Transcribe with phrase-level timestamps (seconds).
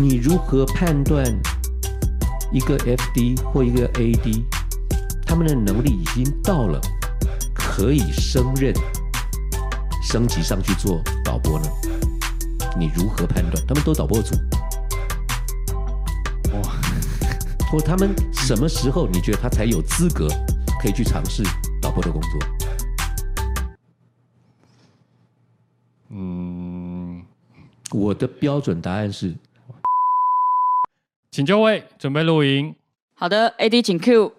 [0.00, 1.22] 你如何判断
[2.50, 4.42] 一个 FD 或一个 AD，
[5.26, 6.80] 他们的能力已经到了
[7.54, 8.72] 可以升任、
[10.02, 11.68] 升级上去做导播呢？
[12.78, 13.62] 你如何判断？
[13.68, 14.34] 他们都导播组，
[16.54, 16.80] 哇！
[17.70, 20.26] 或他们什么时候你觉得他才有资格
[20.80, 21.42] 可以去尝试
[21.82, 22.30] 导播的工作？
[26.08, 27.22] 嗯，
[27.92, 29.34] 我的标准答案是。
[31.40, 32.74] 请就位，准备录音。
[33.14, 34.30] 好的，AD 请 Q，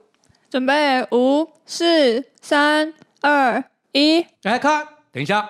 [0.51, 5.49] 准备五、四、三、二、一，来看，等一下，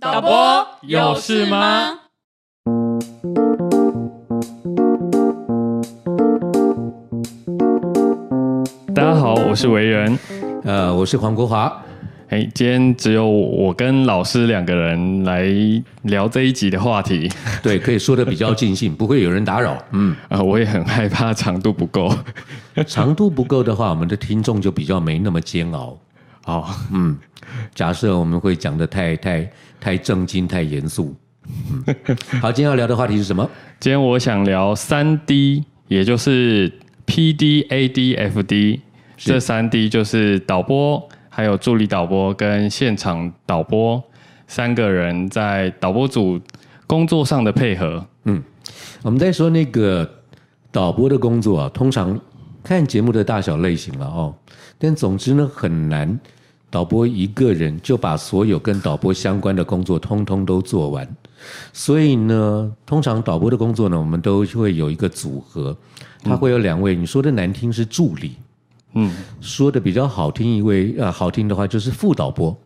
[0.00, 2.00] 导播有事吗？
[8.94, 10.18] 大家好，我是维仁，
[10.64, 11.84] 呃，我是黄国华。
[12.30, 15.44] 哎，今天只有我跟老师两个人来
[16.02, 17.28] 聊这一集的话题。
[17.60, 19.76] 对，可以说的比较尽兴，不会有人打扰。
[19.90, 22.08] 嗯，啊，我也很害怕长度不够。
[22.86, 25.98] 长度不够的话，我们的听众就比较没那么煎熬。
[26.46, 27.18] 哦，嗯，
[27.74, 31.12] 假设我们会讲的太太太正经、太严肃。
[31.48, 31.96] 嗯，
[32.40, 33.50] 好，今天要聊的话题是什么？
[33.80, 36.72] 今天我想聊三 D，也就是
[37.06, 38.78] PD、AD、FD，
[39.16, 41.08] 这三 D 就是导播。
[41.30, 44.02] 还有助理导播跟现场导播
[44.48, 46.38] 三个人在导播组
[46.86, 48.04] 工作上的配合。
[48.24, 48.42] 嗯，
[49.02, 50.06] 我们在说那个
[50.72, 52.20] 导播的工作啊，通常
[52.62, 54.34] 看节目的大小类型了哦。
[54.76, 56.18] 但总之呢，很难
[56.68, 61.08] 导播一个人就把所有跟导播相关的工作通通都做完。
[61.72, 65.74] 所以呢，通常导播的工作呢，我们都会有一个组合，
[66.22, 68.36] 他会有两位，你说的难听是助理。
[68.94, 72.56] 嗯，说的比较好听一位啊，好听的话就是副导播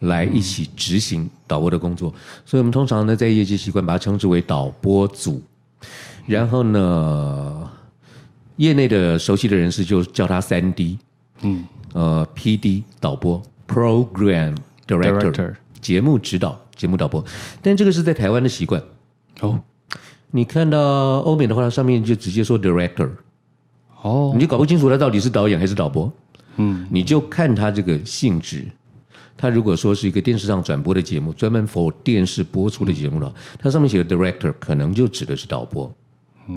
[0.00, 2.14] 来一起执行导播的工作，
[2.46, 5.42] 所以我们通常呢在业界习惯把它称之为导播组。
[6.26, 7.70] 然后呢，
[8.56, 10.98] 业内的熟悉的人士就叫他三 D，
[11.42, 14.56] 嗯，呃，PD 导播，Program
[14.86, 17.24] Director，节目指导、节目导播。
[17.60, 18.80] 但这个是在台湾的习惯
[19.40, 19.60] 哦。
[20.30, 23.10] 你看到欧美的话，它上面就直接说 Director。
[24.02, 26.10] 哦，你就搞不清楚他到底是导演还是导播，
[26.56, 28.66] 嗯，你就看他这个性质。
[29.36, 35.90] 他如果说是一个电视上转播的节目，专门 for 电视播出的节目了，它上面写的 director 可能就指的是导播。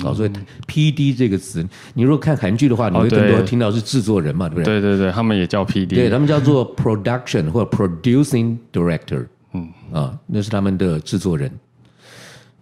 [0.04, 0.32] 哦，所以
[0.68, 4.82] PD 这个词，你如果看韩剧的话，你会更多听到是制作人嘛，对不对？
[4.82, 11.52] 对对对，他们也叫 PD，对他们叫做 production 或者 producing director，嗯啊，那是他们的制作人。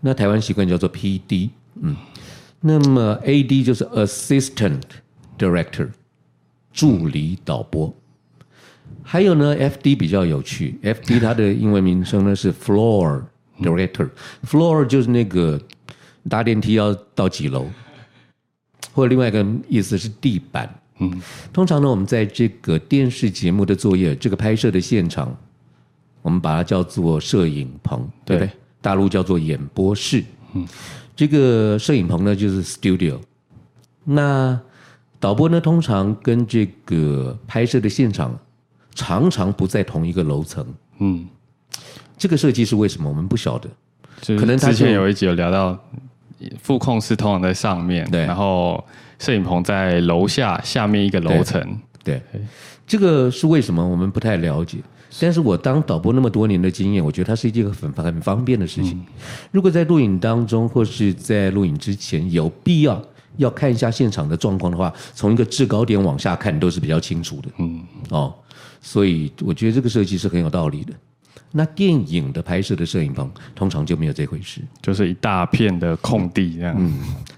[0.01, 1.49] 那台湾习惯叫做 PD，
[1.81, 1.95] 嗯。
[2.63, 4.81] 那么 A D 就是 Assistant
[5.37, 5.89] Director，
[6.71, 7.91] 助理导播。
[9.03, 13.23] 还有呢，F D 比较有趣，F D 它的英文名称呢是 Floor
[13.59, 15.59] Director，Floor 就是那个
[16.29, 17.65] 搭电梯要到几楼，
[18.93, 20.69] 或者另外一个意思是地板。
[20.99, 21.19] 嗯，
[21.51, 25.35] 通常呢，我们在这个电视节目的作业，这个拍摄的现场，
[26.21, 28.51] 我们把它叫做摄影棚，对不对？
[28.81, 30.23] 大陆叫做演播室。
[30.53, 30.67] 嗯。
[31.21, 33.19] 这个摄影棚呢，就是 studio。
[34.03, 34.59] 那
[35.19, 38.35] 导播呢，通常跟这个拍摄的现场
[38.95, 40.65] 常常不在同一个楼层。
[40.97, 41.27] 嗯，
[42.17, 43.07] 这个设计是为什么？
[43.07, 43.69] 我们不晓得。
[44.35, 45.77] 可能之前有一集有聊到，
[46.59, 48.83] 副控室通常在上面，对，然后
[49.19, 51.61] 摄影棚在楼下下面一个楼层。
[52.03, 52.41] 对，对，
[52.87, 53.87] 这个是为什么？
[53.87, 54.79] 我们不太了解。
[55.19, 59.03] 但是我当导播那么多年的经验，我觉得它是一件很很方便的事情。
[59.51, 63.03] 如果在录影当中或是在录影之前有必要
[63.35, 67.49] 要看一下现场的状况的话，从一个制高点往下看都是比较清楚的。
[67.57, 68.33] 嗯，哦，
[68.81, 70.93] 所以我觉得这个设计是很有道理的。
[71.51, 76.73] 那电影的拍摄的摄影棚通常就没有这回事，就是一大片的空地这样。
[76.79, 76.93] 嗯，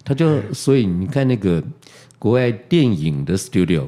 [0.06, 1.62] 它就所以你看那个
[2.20, 3.88] 国外电影的 studio，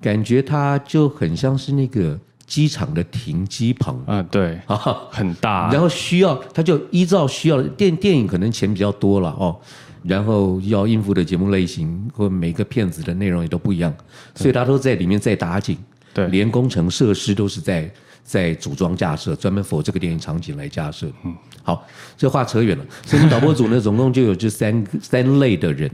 [0.00, 2.18] 感觉它就很像是那个。
[2.46, 4.76] 机场的停机棚，嗯，对， 啊，
[5.10, 9.54] 很大，然后需要，他就依照需要电电影可能钱比较多了哦，
[10.04, 13.92] 然后要应付的节目类型或每个片子的内容也都不一样，
[14.34, 15.76] 所以他都在里面在打景，
[16.14, 17.90] 对，连工程设施都是在
[18.22, 21.08] 在组装架设，专门 for 这个电影场景来架设。
[21.24, 21.34] 嗯，
[21.64, 21.84] 好，
[22.16, 25.90] 这话扯远了，所以导播组呢，总共就有这三三类的人，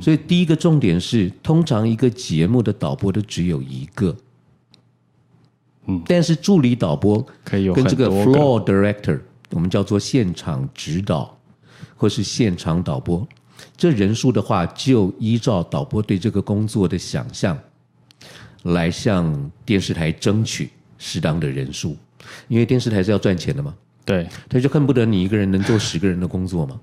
[0.00, 4.16] 所以第一个重点是，通常一个节目的导播都只有一个。
[5.86, 9.20] 嗯，但是助理导播可以有跟这个 floor director，
[9.50, 11.36] 我们叫做现场指导，
[11.96, 13.26] 或是现场导播，
[13.76, 17.58] 这人数的话，就依照导播对这个工作的想象，
[18.62, 21.96] 来向电视台争取适当的人数，
[22.46, 23.74] 因为电视台是要赚钱的嘛。
[24.04, 26.80] 对，他就恨不得你一个人能做十个人的工作嘛。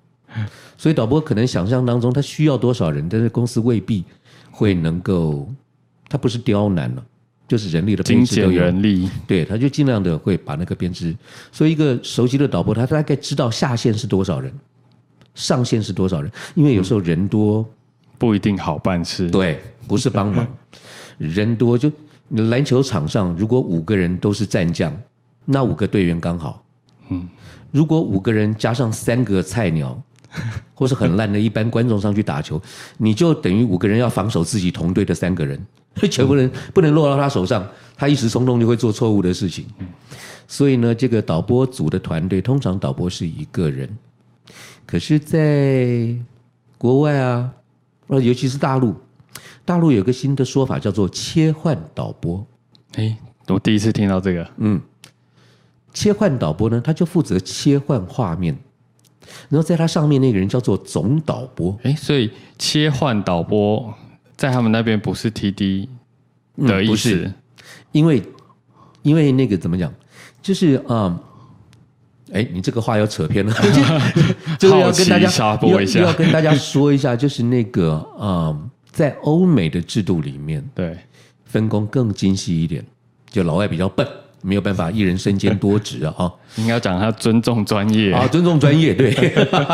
[0.77, 4.05] 所以导播可能想象当中他需要多少人，但是公司未必
[4.51, 5.49] 会能够，
[6.07, 7.03] 他不是刁难了，
[7.49, 11.15] 就是人力的编制都有，人力，对，他就尽量的会把那个编制。
[11.51, 14.53] 所以一个熟悉的导播，他大概知道下线是多少人，
[15.33, 17.67] 上线是多少人，因为有时候人多
[18.19, 19.31] 不一定好办事。
[19.31, 20.47] 对，不是帮忙，
[21.17, 21.91] 人多就
[22.29, 24.95] 篮球场上如果五个人都是战将，
[25.45, 26.63] 那五个队员刚好。
[27.09, 27.27] 嗯，
[27.71, 29.99] 如果五个人加上三个菜鸟，
[30.73, 32.61] 或是很烂的一般观众上去打球，
[32.97, 35.59] 你就等于五个人要防守自己同队的三个人，
[36.11, 39.65] 全部人不能落到他手上，他一时冲动就会做错误的事情。
[40.47, 43.89] 所以呢，这个导播组的团队通常导播是一个人，
[44.85, 46.15] 可是，在
[46.77, 47.51] 国外啊，
[48.07, 48.95] 尤其是大陆，
[49.63, 52.45] 大陆有个新的说法叫做切换导播。
[52.95, 53.17] 哎，
[53.47, 54.81] 我第一次听到这个，嗯。
[55.91, 58.55] 切换导播呢，他就负责切换画面，
[59.49, 61.77] 然后在他上面那个人叫做总导播。
[61.83, 63.93] 哎，所以切换导播
[64.35, 65.87] 在他们那边不是 TD
[66.57, 67.33] 的意思，嗯、
[67.91, 68.21] 因为
[69.01, 69.93] 因为那个怎么讲，
[70.41, 71.19] 就是啊，
[72.31, 73.53] 哎、嗯，你这个话要扯偏了，
[74.59, 80.97] 就要跟大家要，要跟大家说一下，就是那个啊、嗯，在欧美的制度里面，对。
[81.45, 82.85] 分工更精细一点，
[83.31, 84.07] 就老外比较笨。
[84.41, 86.11] 没有办法一人身兼多职啊！
[86.11, 88.93] 哈，应该讲他尊重专业啊，尊重专业。
[88.93, 89.13] 对，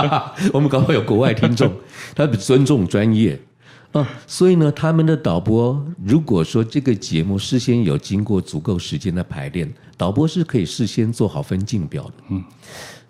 [0.52, 1.72] 我们刚好有国外听众，
[2.16, 3.40] 他尊重专业
[3.92, 12.14] 啊，所以呢，他们的导播如果说这个节目事先有经过足够时间的排练，导播是可以事先做好分镜表的。
[12.30, 12.44] 嗯，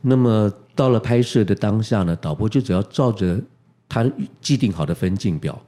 [0.02, 3.40] 那么到了拍摄的当下呢，导播就只要照着
[3.88, 4.06] 他
[4.42, 5.60] 既定好的分镜表，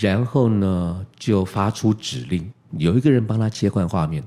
[0.00, 4.24] 然后呢就发出指令，有一个人帮他切换画面。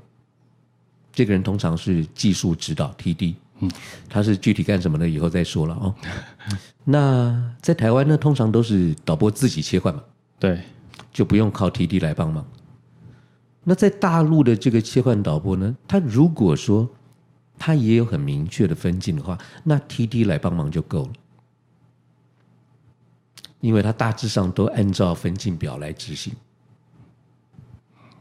[1.14, 3.70] 这个人通常是技术指导 TD，嗯，
[4.08, 5.94] 他是具体干什么的，以后再说了哦。
[6.84, 10.02] 那在台湾呢，通常都是导播自己切换嘛，
[10.38, 10.60] 对，
[11.12, 12.44] 就不用靠 TD 来帮忙。
[13.62, 16.90] 那在大陆的这个切换导播呢，他如果说
[17.56, 21.12] 他也有很明确的分镜的话，那 TD 来帮忙就够了，
[23.60, 26.34] 因为他大致上都按照分镜表来执行。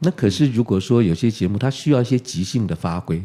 [0.04, 3.22] 那可是，如果说有些节目它需要一些即兴的发挥，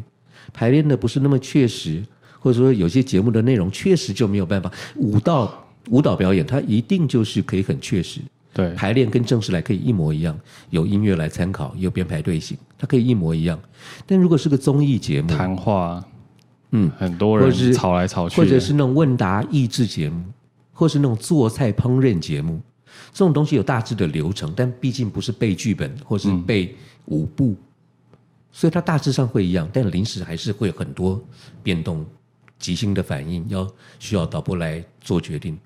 [0.53, 2.03] 排练的不是那么确实，
[2.39, 4.71] 或者说有些节目的内容确实就没有办法。
[4.97, 8.21] 舞蹈舞蹈表演它一定就是可以很确实，
[8.53, 10.39] 对，排练跟正式来可以一模一样，
[10.71, 13.59] 有音乐来参考，有编排队形，它可以一模一样。
[14.07, 16.05] 但如果是个综艺节目，谈话，
[16.71, 20.23] 嗯，很多人吵来吵去，或者是那种问答益智节目，
[20.73, 22.61] 或是那种做菜烹饪节目。
[23.13, 26.77] 这种东西有大致的流程，但毕竟不是背剧本或是背
[27.07, 27.57] 舞步，
[28.13, 28.17] 嗯，
[28.53, 31.23] 所以它大致上会一样，但临时还是会有很多
[31.63, 32.07] 变动、
[32.59, 33.69] 即兴的反应，要
[33.99, 35.59] 需要导播来做决定。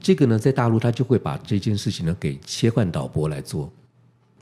[0.00, 3.72] 这个呢，在大陆他就会把这件事情呢给切换导播来做，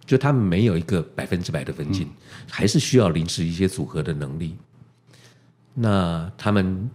[0.04, 2.12] 就他们没有一个百分之百的分镜，嗯，
[2.50, 4.56] 还是需要临时一些组合的能力。
[5.74, 6.90] 那他们。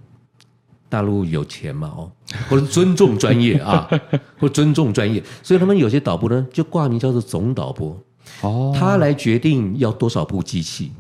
[0.88, 1.92] 大陆有钱嘛？
[1.96, 2.12] 哦，
[2.50, 3.90] 或者尊重专业啊，
[4.40, 7.98] 或尊重专业，所以他们有些导播呢，就挂名叫做总导播。
[8.42, 10.92] 哦，他来决定要多少部机器，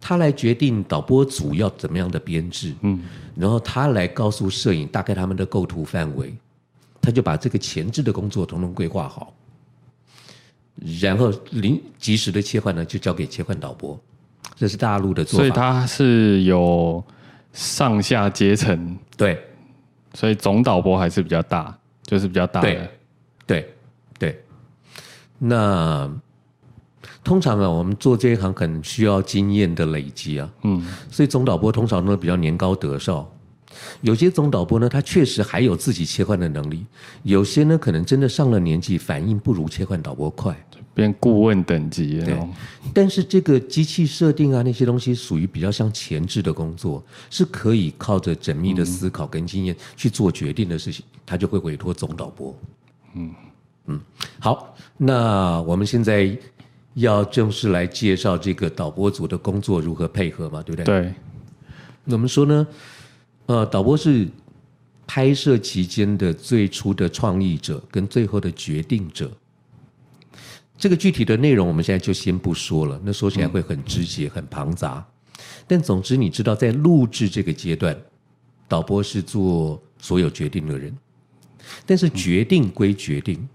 [0.00, 2.74] 他来决定导播组要怎么样的编制。
[2.82, 3.00] 嗯，
[3.36, 6.34] 然后他来告诉摄影大概他们的构图范围，
[7.00, 9.32] 他就把这个前置的工作统统规划好，
[11.00, 13.98] 然后临及时的切换呢，就交给切换导播。
[14.56, 17.02] 这是大陆的做法，所以他是有。
[17.52, 19.38] 上下阶层对，
[20.14, 22.68] 所以总导播还是比较大，就是比较大的。
[22.68, 22.90] 对，
[23.46, 23.74] 对，
[24.18, 24.44] 对。
[25.38, 26.10] 那
[27.22, 33.30] 通常啊，我们做这一行可能需要经验的累积啊，嗯，所以总导播通常都比较年高德少。
[34.00, 36.84] 有些总导播呢，他确实还有自己切换的能力；
[37.22, 40.54] 有些呢，可能真的上了年纪，反应不如切换导播快。
[40.94, 42.38] 变顾问等级，对。
[42.92, 52.54] 但是这个机器设定啊，那些东西属于比较像前置的工作，是可以靠着缜密的思考跟经验去做决定的事情，他就会委托总导播。
[53.14, 53.34] 嗯
[53.86, 54.00] 嗯，
[54.38, 56.36] 好，那我们现在
[56.94, 60.84] 要正式来介绍这个导播组的工作如何配合嘛，对不对？
[60.84, 61.14] 对。
[62.04, 62.66] 那我们说呢，
[63.46, 64.28] 呃，导播是
[65.06, 69.30] 拍摄期间的最初的创意者跟最后的决定者。
[70.82, 75.06] 这个具体的内容我们现在就先不说了，那说起来会很枝节、很庞杂。
[75.64, 77.96] 但总之，你知道，在录制这个阶段，
[78.66, 80.92] 导播是做所有决定的人。
[81.86, 83.48] 但是决定归决定，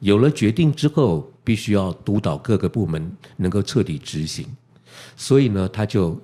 [0.00, 4.46] 有了决定之后，必须要督导各个部门能够彻底执行。
[5.16, 6.20] 所以呢，他就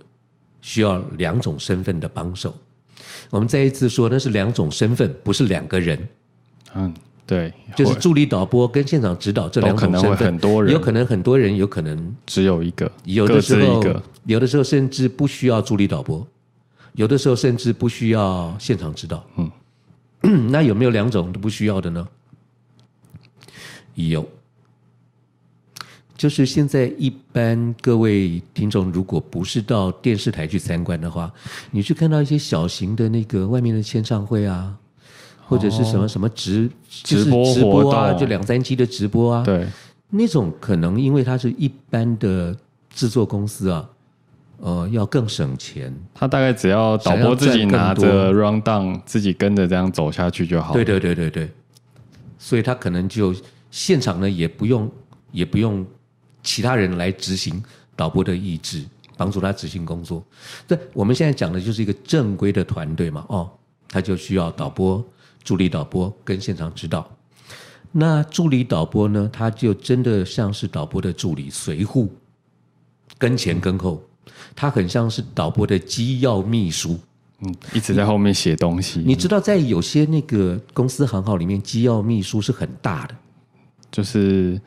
[0.61, 2.55] 需要两种身份的帮手。
[3.31, 6.09] 我们再一次说，那是两种身份，不是两个人。
[6.75, 6.93] 嗯，
[7.27, 13.83] 对，就是助理导播跟现场指导这两种身份，很多人有可能很多人，有可能只有一个，有的时候
[14.27, 16.27] 有的时候甚至不需要助理导播，
[16.95, 19.25] 有的时候甚至不需要现场指导。
[20.23, 22.07] 嗯， 那有没有两种都不需要的呢？
[23.95, 24.29] 有。
[26.15, 31.33] 就是现在，一般各位听众，如果不是到电视台去参观的话，
[31.73, 34.79] 你去看到一些小型的那个外面的签唱会啊，
[35.53, 39.67] 或者是什么什么直直播直播啊，就两三期的直播啊，对，
[40.11, 42.57] 那种可能因为它是一般的
[42.91, 43.89] 制作公司啊，
[44.59, 50.73] 呃，要更省钱，他大概只要导播自己拿着 rundown，自己跟着这样走下去就好。
[50.73, 51.51] 对对对对对，
[52.39, 53.35] 所以他可能就
[53.71, 54.91] 现场呢也不用
[55.31, 55.85] 也不用。
[56.45, 57.63] 其他人来执行
[57.95, 58.83] 导播的意志，
[59.17, 60.21] 帮助他执行工作。
[60.67, 63.49] 对，我们现在讲的就是一个正规的团队嘛，哦，
[63.89, 65.01] 他就需要导播、
[65.45, 67.09] 助理导播跟现场指导。
[67.91, 72.09] 那助理导播呢，他就真的像是导播的助理随扈，
[73.19, 74.03] 跟前跟后，
[74.55, 76.99] 他很像是导播的机要秘书，
[77.41, 79.01] 嗯，一直在后面写东西。
[79.01, 83.15] 你，你知道，在有些那个公司行号里面，机要秘书是很大的，
[83.91, 84.61] 就是。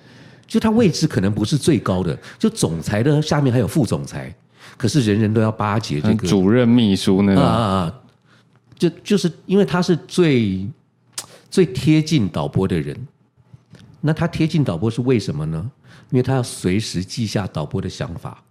[0.47, 4.31] 就他位置可能不是最高的，就总裁的下面还有副总裁，
[4.77, 7.41] 可是人人都要巴结这个主任秘书呢？
[7.41, 7.93] 啊啊啊！
[8.77, 10.67] 就就是因为他是最
[11.49, 13.07] 最贴近导播的人，
[14.01, 15.71] 那他贴近导播是为什么呢？
[16.11, 18.43] 因为他要随时记下导播的想法。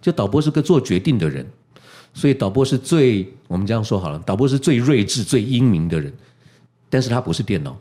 [0.00, 1.44] 就导播是个做决定的人，
[2.14, 6.12] 所以导播是最我们这样说好了，导播是最睿智、最英明的人，
[6.88, 7.76] 但是他不是电脑。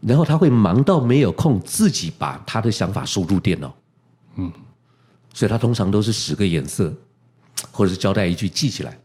[0.00, 3.76] 然后他会忙到没有空自己把他的想法输入电脑，
[4.36, 4.50] 嗯，
[5.34, 6.94] 所以他通常都是使个眼色，
[7.70, 8.98] 或者是交代一句记起来，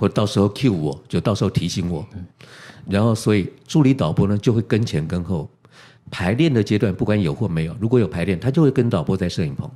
[0.00, 2.06] 或到时候 cue 我就到时候提醒我，
[2.88, 5.46] 然后所以助理导播呢就会跟前跟后，
[6.10, 9.70] 排练的阶段不管有或没有，如果有排练，他就会跟导播在摄影棚。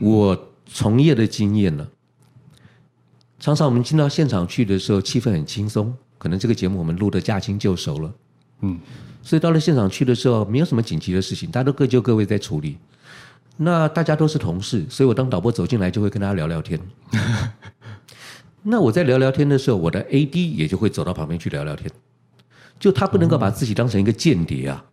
[0.00, 0.36] 我
[0.66, 1.86] 从业的经验呢，
[3.38, 8.12] 常常我们进到现场去的时候，气氛很轻松，可能这个节目我们录的驾轻就熟了，
[8.62, 8.80] 嗯。
[9.22, 12.76] 所以到了现场去的时候，没有什么紧急的事情，大家都各就各位在处理。
[13.56, 16.80] 那大家都是同事，所以我当导播走进来就会跟大家聊聊天。
[18.62, 21.90] 那我在聊聊天的时候，我的 AD 也就会走到旁边去聊聊天。
[22.78, 24.84] 就他不能够把自己当成一个间谍啊，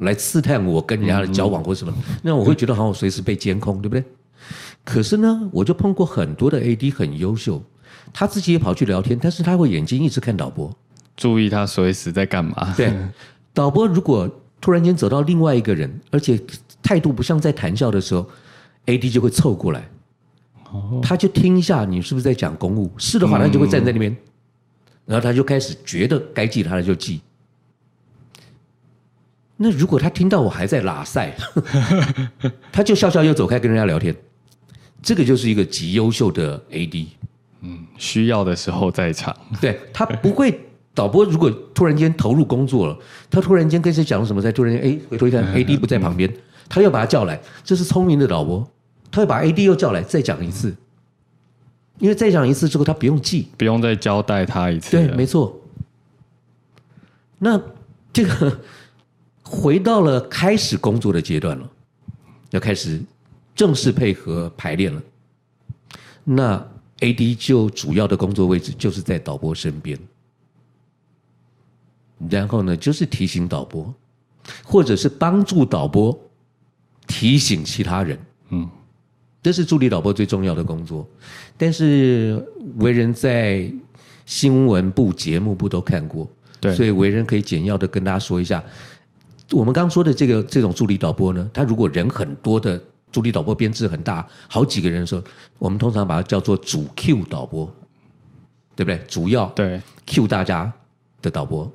[0.00, 4.04] 来刺探我跟人家的交往或什么，那我会觉得好像我随时被监控，对不对？
[4.84, 7.62] 可是呢，我就碰过很多的 AD 很优秀，
[8.12, 10.70] 他自己也跑去聊天，但是他会眼睛一直看导播，
[11.16, 12.74] 注意他随时在干嘛。
[12.76, 12.92] 对。
[13.52, 14.28] 导播如果
[14.60, 16.40] 突然间走到另外一个人，而且
[16.82, 18.28] 态度不像在谈笑的时候
[18.86, 19.88] ，AD 就会凑过来，
[21.02, 24.16] 他就听一下你是不是在讲公务，是的话，他就会站在那边，
[25.06, 27.20] 然后他就开始觉得该记他的就记。
[29.56, 31.32] 那如果他听到我还在拉塞，
[32.72, 34.14] 他就笑笑又走开跟人家聊天，
[35.00, 37.06] 这个就是一个极优秀的 AD。
[37.60, 40.60] 嗯，需要的时候在场， 对，他不会。
[40.96, 42.96] 导播如果突然间投入工作了，
[43.28, 46.32] 他突然间跟谁讲什么，再突然间哎回头一看， AD 不在旁边，
[46.68, 48.64] 他又把他叫来，这是聪明的导播，
[49.14, 50.74] 他会把 AD 又叫来再讲一次，
[52.00, 54.90] 因为再讲一次之后他不用记，不用再交代他一次。
[54.90, 55.56] 对，没错。
[57.38, 57.60] 那
[58.12, 58.60] 这个
[59.44, 61.70] 回到了开始工作的阶段了，
[62.50, 63.00] 要开始
[63.54, 65.00] 正式配合排练了。
[66.24, 66.66] 那
[66.98, 69.96] AD 就主要的工作位置就是在导播身边。
[72.28, 73.94] 然后呢，就是提醒导播，
[74.64, 76.18] 或者是帮助导播
[77.06, 78.18] 提醒其他人。
[78.48, 78.68] 嗯，
[79.44, 81.06] 这是助理导播最重要的工作。
[81.56, 82.42] 但是
[82.76, 83.70] 为人在
[84.24, 86.26] 新闻部、节目部都看过，
[86.58, 88.64] 对，所以为人可以简要的跟大家说一下，
[89.50, 92.82] 我们刚刚说的这个这种助理导播呢，他如果人很多的
[93.12, 95.22] 助理导播编制很大，好几个人的时候，
[95.58, 97.70] 我们通常把它叫做主 Q 导播，
[98.74, 98.98] 对不对？
[99.06, 100.72] 主要对 Q 大家
[101.20, 101.70] 的导播。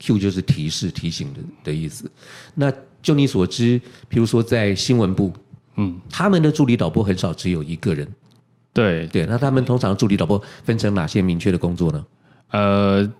[0.00, 2.08] Q 就是提示、提醒的的意思。
[2.54, 2.72] 那
[3.02, 5.32] 就你所知，譬如说在新闻部，
[5.78, 8.06] 嗯，他们的助理导播很少只有一个人。
[8.74, 12.06] 对对，那他们通常助理导播分成哪些明确的工作呢？
[12.50, 13.12] 呃，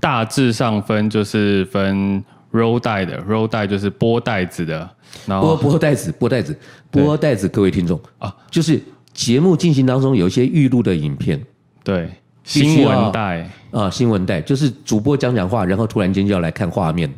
[0.00, 2.22] 大致上分就是分
[2.52, 4.90] roll 带的，roll 带就是拨带子的，
[5.26, 6.58] 然后拨拨带子、拨带子、
[6.90, 7.48] 拨带子。
[7.48, 11.40] 各位听众啊，就是节目进行当中有一些预录的影片，
[11.84, 12.10] 对。
[12.44, 17.12] 新闻带啊，新闻带就是主播讲讲话，然后突然间就要来看画面，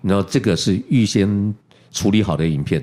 [0.00, 1.54] 然后这个是预先
[1.92, 2.82] 处理好的影片，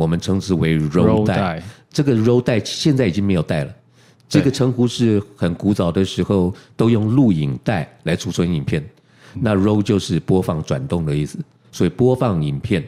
[0.00, 1.62] 我们称之为 roll 带。
[1.92, 3.74] 这个 roll 带现在已经没有带了，
[4.30, 8.82] 这个称呼是很古早的时候都用录影带来储存影片。
[9.34, 11.38] 那 roll 就是播放转动的意思，
[11.70, 12.82] 所以播放影片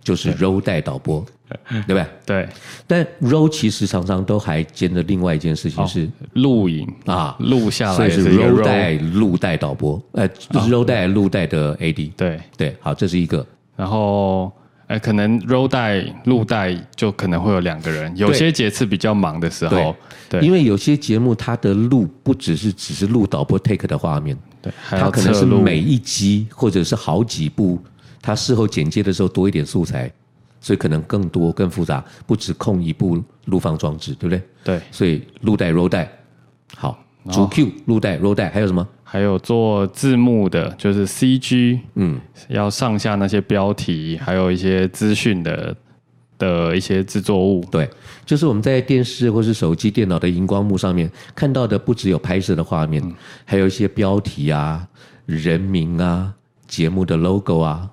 [0.00, 1.26] 就是 roll 带导播，
[1.68, 2.06] 对不对？
[2.24, 2.48] 对。
[2.86, 12.12] 但 roll 其实常常都还兼着另外一件事情是录影啊，录下来，所以是 roll 带录带导播，呃，就是 roll 带录带的 AD。
[12.16, 13.44] 对对，好，这是一个。
[13.74, 14.52] 然后，
[14.88, 19.94] 呃，可能 roll 带录带就可能会有两个人，有些节次比较忙的时候，
[20.30, 24.36] 对，因为有些节目它的录不只是只是录导播 take 的画面。
[24.62, 27.78] 对，它可能是每一集或者是好几部，
[28.20, 30.10] 它事后剪接的时候多一点素材，
[30.60, 34.42] 所以可能更多更复杂，不只控一部录放装置，对不对？
[34.64, 36.10] 对，所以录带、roll 带，
[36.74, 36.98] 好，
[37.30, 38.88] 主 Q 录带、roll 带，还有什么？
[39.10, 45.74] 还有做字幕的，就是 CG，嗯，要上下那些标题，还有一些资讯的。
[46.38, 47.90] 的一些制作物，对，
[48.24, 53.12] 就是我们在电视或是手机、电脑的荧光幕上面看到的，不只有拍摄的画面，嗯、
[53.44, 54.86] 还有一些标题啊、
[55.26, 56.32] 人名啊、
[56.68, 57.90] 节目的 logo 啊，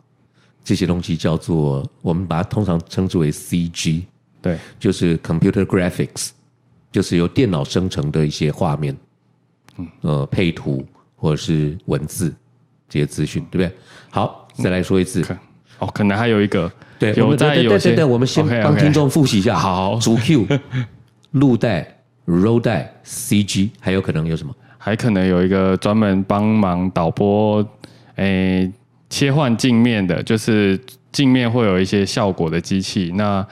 [0.63, 4.03] 这些东西叫做我们把它通常称之为 CG，
[4.43, 6.29] 对，就是 computer graphics，
[6.91, 8.95] 就是由电脑生成的一些画面，
[9.79, 10.85] 嗯，呃，配图
[11.25, 12.31] 或者是文字
[12.87, 13.77] 这些资讯，对不对？
[14.11, 15.37] 好，再来说一次，嗯、
[15.79, 16.71] 哦，可能还有一个。
[16.99, 19.57] 对，有在有对对对，我们先帮听众复习一下。
[19.57, 20.45] 好，主 Q、
[21.31, 24.55] 录带、roll 带、CG，还有可能有什么？
[24.77, 27.67] 还可能有一个专门帮忙导播，
[28.17, 28.71] 诶，
[29.09, 30.79] 切换镜面的，就是
[31.11, 33.43] 镜面会有一些效果的机器，那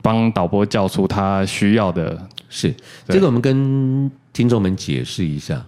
[0.00, 2.16] 帮导播叫出他需要的。
[2.48, 2.72] 是，
[3.08, 5.66] 这个我们跟听众们解释一下。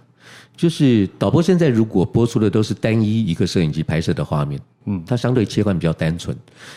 [0.63, 6.33] 就是导播现在如果播出的都是单一一个摄影机拍摄的画面，嗯，它相对切换比较单纯。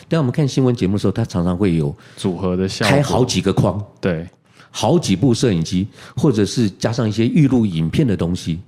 [0.09, 4.27] 但我们看新闻节目的时候，它常常会有组合的效果，开好几个框，对，
[4.69, 8.59] 好几部摄影机，或者是加上一些预录影片的东西，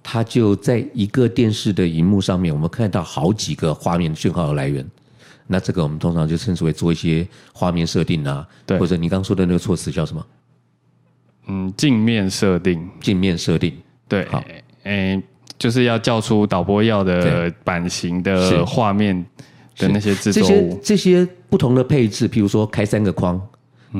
[0.00, 4.88] 它就在一个电视的荧幕上面，我们看到好几个画面讯号的来源。
[5.48, 10.24] 那这个我们通常就称之为做一些画面设定啊，对，或者你刚刚说的那个措辞叫什么？
[11.48, 13.76] 嗯，镜面设定，镜面设定。
[14.08, 14.42] 对，好，
[14.84, 15.20] 诶，
[15.58, 19.24] 就是要叫出导播要的版型的画面
[19.78, 23.40] 的那些制作物，这些这些不同的配置，譬如说开三个框，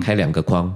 [0.00, 0.72] 开两个框，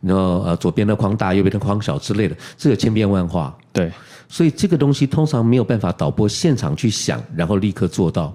[0.00, 3.56] 然后呃左边的框大，右边的框小之类的，这个千变万化。
[3.72, 3.90] 对，
[4.28, 8.34] 所以这个东西通常没有办法导播现场去想，然后立刻做到。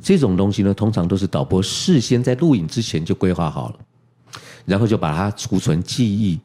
[0.00, 3.74] 这种东西呢，通常都是导播事先在录影之前就规划好了，
[4.64, 6.38] 然后就把它储存记忆。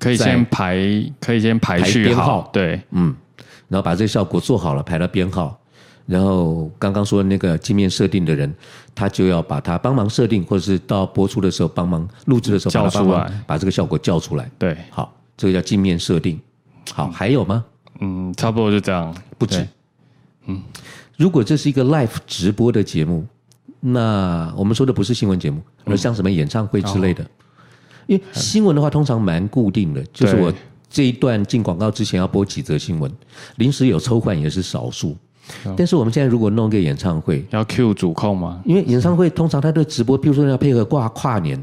[0.00, 0.76] 可以先排，
[1.20, 3.14] 可以先排序号，对，嗯，
[3.68, 5.56] 然后把这个效果做好了，排到编号，
[6.06, 8.52] 然后刚刚说的那个镜面设定的人，
[8.94, 16.40] 他就要把它帮忙设定，或者是到播出的时候帮忙录制的时候叫出来，把这个效果叫出来，对，好，这个叫镜面设定，
[16.94, 17.62] 好，还有吗？
[18.00, 19.68] 嗯，差不多就这样，不止，
[20.46, 20.62] 嗯，
[21.18, 23.26] 如果这是一个 live 直播的节目，
[23.80, 27.22] 那我们说的不是新闻节目，而像什么演唱会之类的。
[28.06, 30.52] 因为新闻的话，通常蛮固定的，就是我
[30.88, 33.10] 这一段进广告之前要播几则新闻，
[33.56, 35.16] 临时有抽换也是少数。
[35.76, 38.62] 但是我们现在如果弄一个演唱会，要 Q 主控吗？
[38.64, 41.60] 因为演唱会通常他的直播，比如说要配合挂跨年，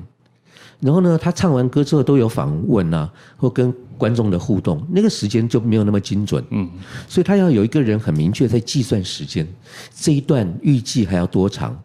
[0.82, 6.44] 然后呢，他唱完歌之后都有访问啊，或跟观众的互动，那个时间就没有那么精准。
[6.50, 6.70] 嗯，
[7.08, 9.48] 所以他要有一个人很明确在计算时间，
[9.96, 11.78] 这一段预计还要多长，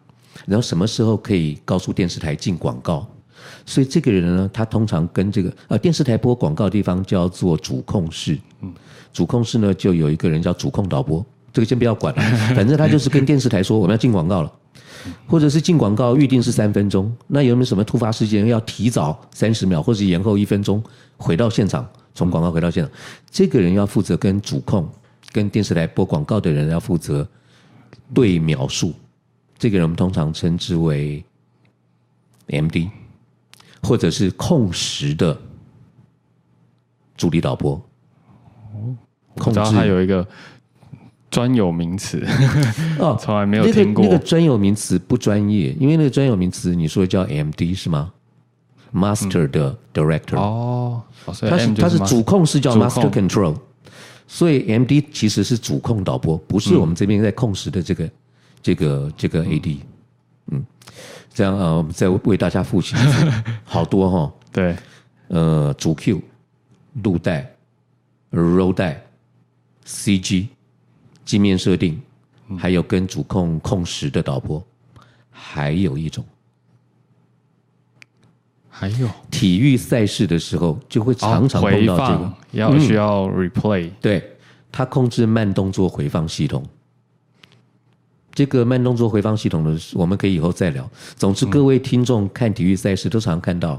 [0.45, 3.07] 然后什么时候可以告诉电视台进广告。
[3.65, 8.37] 所以这个人呢，他通常跟这个呃电视台播广告的地方叫做主控室。
[8.61, 8.73] 嗯，
[9.11, 12.21] 主控室呢就有一个人叫主控导播，这个先不要管了，
[12.55, 14.51] 反正他就是跟电视台说我们要进广告了，
[15.27, 20.83] 或者是进广告预定是三分钟，那有没有什么突发事件要提早三十秒或者延后一分钟
[21.17, 22.91] 回到现场，从广告回到现场，
[23.29, 24.89] 这个人要负责跟主控
[25.31, 27.27] 跟电视台播广告的人要负责
[28.13, 28.93] 对描述，
[29.57, 31.23] 这个人我们通常称之为
[32.47, 32.89] MD。
[33.83, 35.37] 或者是控时的
[37.17, 37.79] 主力导播，
[39.35, 40.25] 控制它有一个
[41.29, 42.25] 专有名词
[42.97, 44.03] 哦， 从来没有听过。
[44.05, 48.13] 那个专有名词不专业，因为那个专有名词你说叫 MD 是吗
[48.93, 53.57] ？Master 的 Director 哦，它是它是主控是叫 Master Control，
[54.27, 58.09] 所以 MD 其实是主控导播，不是我们这边在控时的这个
[58.61, 59.77] 这个这个 AD，
[60.51, 60.65] 嗯。
[61.33, 62.95] 这样呃，我们再为大家复习
[63.65, 64.33] 好多哈、哦。
[64.51, 64.75] 对，
[65.29, 66.21] 呃，主 Q、
[67.01, 67.51] 录带、
[68.31, 69.03] roll 带、
[69.85, 70.47] CG、
[71.25, 71.99] 镜面设定，
[72.57, 74.63] 还有跟主控控时的导播，
[75.31, 76.23] 还有一种，
[78.69, 79.09] 还有。
[79.31, 84.37] 体育赛事的时候，就会常常碰到这个，哦、要需要 replay，、嗯、对，
[84.71, 86.63] 它控制慢动作回放系统。
[88.33, 90.89] 这个慢动作回放系统呢，我们可以以后再聊。
[91.15, 93.75] 总之，各位听众看体育赛事都常常看到，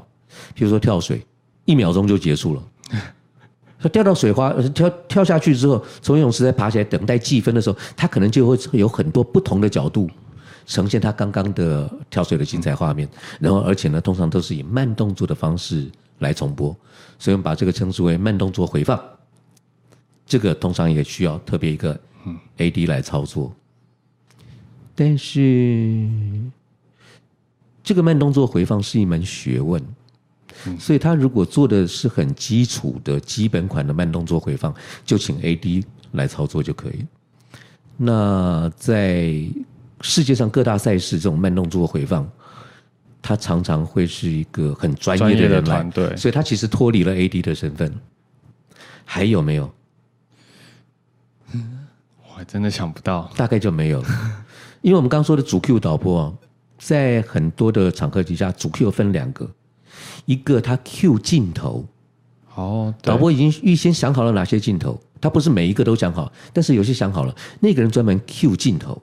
[0.54, 1.24] 比如说跳水，
[1.64, 2.62] 一秒钟就结束了。
[3.80, 10.08] 他掉到水花，跳跳下去之后，从游泳池再爬起来，等待计分的时候，他可能就会有很多不同的角度
[10.64, 13.06] 呈现他刚刚的跳水的精彩画面。
[13.40, 15.90] 然后，而且呢，通常都是以慢动作的方式
[16.20, 16.74] 来重播，
[17.18, 18.98] 所以我们把这个称之为慢动作回放。
[20.24, 22.00] 这个通常也需要特别一个
[22.56, 23.52] AD 来操作。
[24.94, 26.08] 但是，
[27.82, 29.82] 这个慢动作回放是一门学问，
[30.78, 37.04] 所以他如果做的是很基础的基本款的慢动作回放，就请 AD 来操作就可以。
[37.96, 39.34] 那在
[40.00, 42.30] 世界上各大赛事，这种慢动作回放，
[43.20, 47.92] 他常常会是一个很专业的人团队，所以他其实脱离了 AD 的身份。
[49.04, 49.70] 还有没有？
[51.52, 54.08] 我还真的想不到，大概就没有了。
[54.84, 56.32] 因为我们刚刚说的主 Q 导播啊，
[56.76, 59.50] 在很多的场合底下，主 Q 分两个，
[60.26, 61.86] 一个他 Q 镜头，
[62.54, 69.00] 哦，导播已经预先想好了哪些镜头，他不是每一个都想好，但是有些想好了，那个人专门 Q 镜头。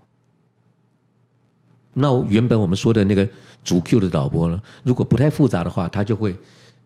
[1.93, 3.27] 那原本我们说的那个
[3.63, 6.35] 主 Q 的导播呢，如果不太复杂的话，他就会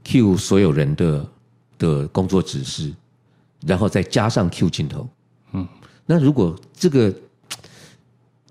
[0.05, 1.29] Q 所有人的
[1.77, 2.93] 的工作指示，
[3.67, 5.05] 然后再加上 Q 镜头。
[5.51, 5.67] 嗯，
[6.05, 7.13] 那如果这个。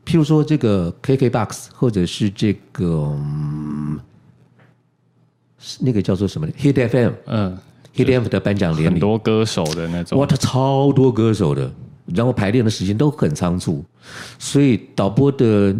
[0.05, 2.85] 譬如说这个 KKBOX，或者是这个、
[3.17, 3.99] 嗯、
[5.81, 7.59] 那个叫做什么 Hit FM，嗯
[7.97, 11.73] ，Hit FM 的颁奖典礼，很多歌手的那种，哇，他超多歌手的，
[12.07, 13.83] 然后排练的时间都很仓促，
[14.38, 15.75] 所以导播的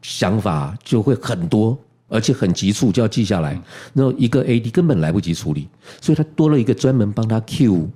[0.00, 1.76] 想法就会很多，
[2.06, 3.60] 而且很急促，就要记下来。
[3.92, 5.68] 然后一个 AD 根本来不及处理，
[6.00, 7.88] 所以他多了一个专门帮他 cue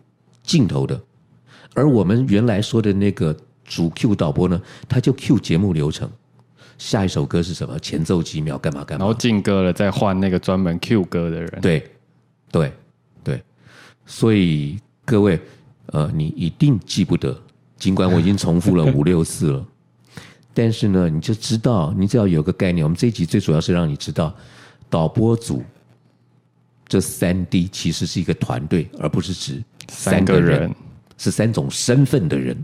[0.42, 1.00] 镜头的，
[1.74, 3.36] 而我们原来说的那个。
[3.70, 6.10] 主 Q 导播呢，他就 Q 节目流程，
[6.76, 7.78] 下一首歌是什么？
[7.78, 9.04] 前奏几秒，干嘛干嘛？
[9.04, 11.60] 然后进歌了，再换那个专门 Q 歌的人。
[11.62, 11.88] 对，
[12.50, 12.72] 对，
[13.22, 13.40] 对。
[14.04, 15.40] 所以各位，
[15.86, 17.40] 呃，你一定记不得，
[17.78, 19.64] 尽管我已经重复了 五六次了，
[20.52, 22.84] 但是呢，你就知道，你只要有个概念。
[22.84, 24.34] 我们这一集最主要是让你知道，
[24.88, 25.62] 导播组
[26.88, 30.74] 这三 D 其实是一个团队，而不是指三个人，三个人
[31.16, 32.56] 是三种身份的人。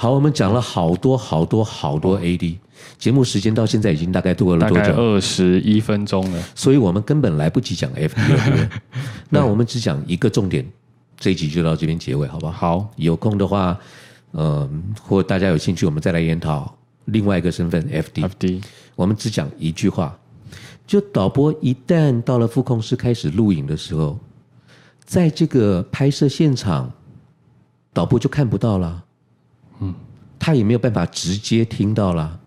[0.00, 2.56] 好，我们讲了好多好多好多 AD，
[2.96, 4.82] 节目时间到现在已经大概度过了多久？
[4.82, 8.68] 大概二十一分钟了，所以我们根本来不及讲 FD。
[9.28, 10.66] 那我们只讲一个重点，
[11.18, 12.78] 这一集就到这边结尾，好不好？
[12.78, 13.78] 好，有空的话，
[14.32, 14.70] 嗯、呃，
[15.02, 18.26] 或大家有兴趣，我们再来研讨另外一个身份 FD。
[18.26, 18.62] FD，
[18.96, 20.18] 我们只讲一句话，
[20.86, 24.18] 就导播一旦到了副控室开始录影的时候，
[25.04, 26.90] 在这个拍摄现场，
[27.92, 29.04] 导播就看不到了。
[30.40, 32.40] 嗯，他也没有办法直接听到啦。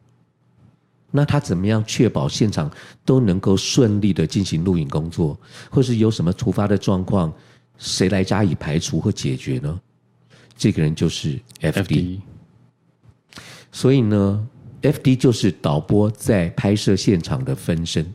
[1.11, 2.69] 那他怎么样确保现场
[3.05, 7.31] 都能够顺利的进行录影工作，或是有什么突发的状况，
[7.77, 9.79] 谁来加以排除或解决呢？
[10.57, 12.19] 这个人就是 FD。
[13.71, 14.47] 所以呢
[14.81, 18.11] ，FD 就是导播在拍摄现场的分身。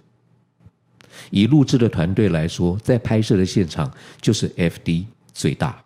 [1.30, 5.84] 以录制的团队来说，在拍摄的现场就是 FD 最大，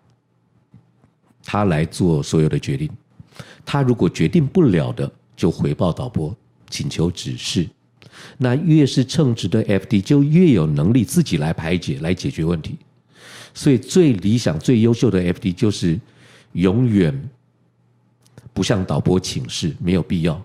[1.45, 2.89] 他来做所有的决定。
[3.65, 6.35] 他如果决定不了的，就回报导播，
[6.69, 7.69] 请求指示。
[8.39, 12.77] 那越是称职的 FD，就越有能力自己来排解、来解决问题。
[13.55, 15.99] 所以最理想、最优秀的 FD 就是
[16.53, 17.29] 永远
[18.53, 20.41] 不向导播请示，没有必要。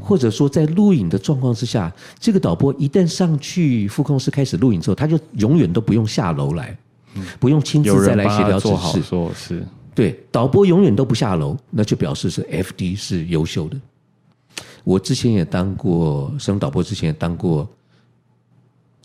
[0.00, 6.76] 或者说，在录影的状况之下，这个导播一旦上去副控室开始录影之后，他就永远都不用下楼来，
[7.40, 9.02] 不用亲自再来协调指示。
[9.02, 9.66] 说是。
[9.96, 13.80] 对，导播永远都不下楼，那就表示是 FD 是优秀的。
[14.84, 17.66] 我之前也当过升导播，之前也当过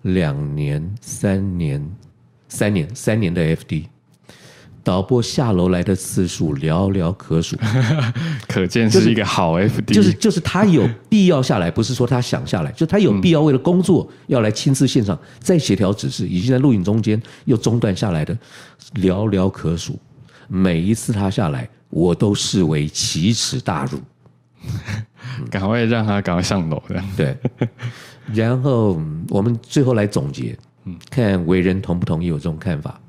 [0.02, 1.90] 两年、三年、
[2.50, 3.86] 三年、三年的 FD。
[4.84, 7.56] 导播下楼来的次数寥寥可数，
[8.50, 9.94] 可见是一个好 FD。
[9.94, 18.36] 就是就是他有必要下来，不是说他想下来，就他有必要为了工作要来亲自现场再协调指示，已经在录影中间又中断下来的
[18.96, 19.98] 寥寥可数。
[20.54, 23.98] 每一次他下来，我都视为奇耻大辱，
[25.50, 27.02] 赶快让他赶快上楼的。
[27.16, 27.38] 对，
[28.34, 30.58] 然后我们最后来总结，
[31.10, 33.00] 看为人同不同意我这种看法？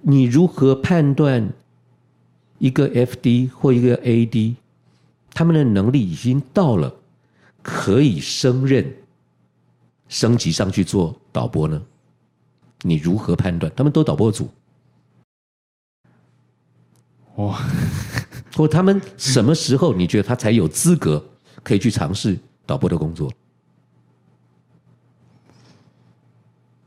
[0.00, 1.52] 你如何判断
[2.58, 4.54] 一个 FD 或一个 AD，
[5.34, 6.94] 他们的能力已经到了
[7.62, 8.94] 可以升任
[10.06, 11.82] 升级上去做导播呢？
[12.82, 13.72] 你如何判断？
[13.74, 14.48] 他们都导播组，
[17.36, 17.58] 哇，
[18.56, 21.24] 或他们什么时候你觉得他才有资格
[21.62, 23.30] 可以去尝试导播的工作？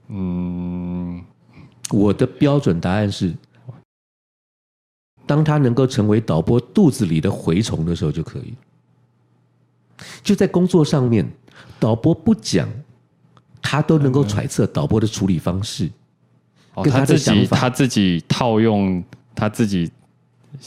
[0.07, 1.23] 嗯，
[1.91, 3.31] 我的标准答案是，
[5.27, 8.55] 当他能够成为导播肚子里的蛔虫的时候就可以。
[10.23, 11.29] 就在工作上面，
[11.79, 12.67] 导播不讲，
[13.61, 15.87] 他都能够揣测导播的处理方式，
[16.73, 19.03] 跟他的想法，他自己套用
[19.35, 19.91] 他自己，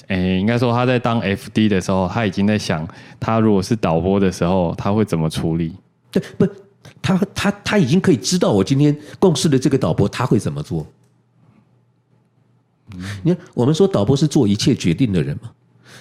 [0.06, 2.86] 哎，应该说他在当 FD 的时候，他已经在想，
[3.18, 5.74] 他如果是导播的时候，他会怎么处理？
[6.10, 6.46] 对，不。
[7.00, 10.86] 他他他已经可以知道我今天共事的这个导播他会怎么做。
[13.22, 15.50] 你看，我们说导播是做一切决定的人嘛，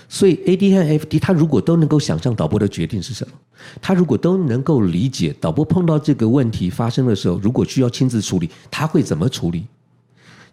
[0.09, 3.33] 所以 AD 和 FD 他如果都能够想象导播的决定是什么，
[3.79, 9.65] 他如果都能够理解导播碰到这个问题发生的时候，如果需要亲自处理，他会怎么处理，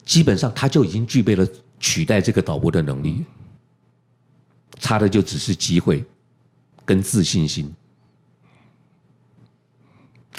[0.05, 1.47] 基本上他就已经具备了
[1.81, 3.25] 取代这个导播的能力，
[4.79, 6.05] 差的就只是机会
[6.85, 7.73] 跟自信心。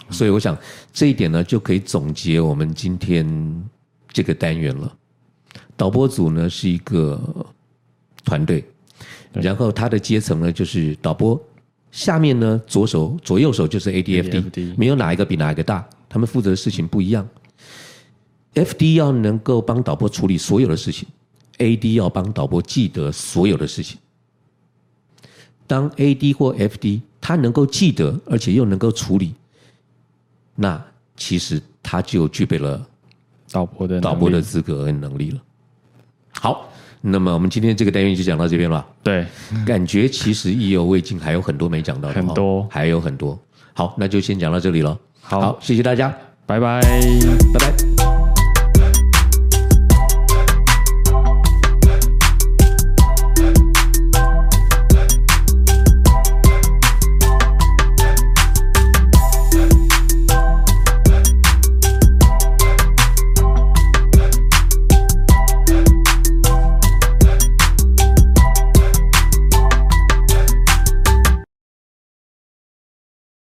[0.10, 0.58] 所以我想
[0.92, 3.70] 这一点呢，就可以总结我们今天
[4.12, 4.96] 这个单元了。
[5.78, 7.46] 导播组呢是一个
[8.24, 8.66] 团队，
[9.32, 11.40] 然后它的阶层呢就是导播，
[11.92, 17.28] 下面呢左手左右手就是 ADFD，没有哪一个比哪一个大，他们负责的事情不一样。
[18.56, 21.08] FD 要能够帮导播处理所有的事情
[21.60, 23.98] ，AD 要帮导播记得所有的事情。
[25.68, 29.36] 当 AD 或 FD 他能够记得，而且又能够处理。
[30.56, 30.84] 那
[31.16, 32.84] 其实他就具备了
[33.52, 35.40] 导播的导播的资格跟能力了。
[36.32, 36.70] 好，
[37.02, 38.86] 那么我们今天这个单元就讲到这边了。
[39.04, 39.26] 对，
[39.66, 43.40] 感觉其实意犹未尽，还有很多没讲到的，很多还有很多。
[43.74, 44.98] 好，那就先讲到这里了。
[45.22, 46.10] 好，好，谢谢大家，
[46.46, 46.82] 拜拜，
[47.54, 47.99] 拜拜。